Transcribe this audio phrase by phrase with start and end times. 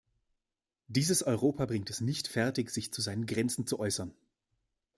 [0.87, 4.15] Dieses Europa bringt es nicht fertig, sich zu seinen Grenzen zu äußern.